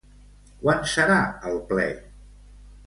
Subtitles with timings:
[0.63, 1.21] Quan serà
[1.51, 1.89] el ple?